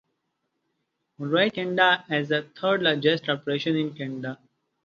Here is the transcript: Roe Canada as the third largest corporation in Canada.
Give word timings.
Roe 1.19 1.51
Canada 1.51 2.03
as 2.09 2.29
the 2.29 2.41
third 2.59 2.81
largest 2.81 3.23
corporation 3.27 3.75
in 3.75 3.93
Canada. 3.93 4.39